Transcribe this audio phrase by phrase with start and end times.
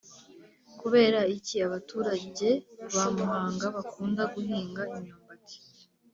[0.79, 2.49] Kubera iki abaturage
[2.95, 5.57] ba muhanga bakunda guhinga imyumbati